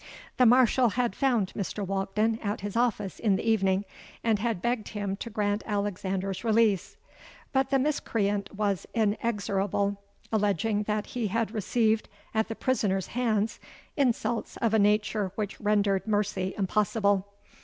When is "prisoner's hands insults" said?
12.55-14.57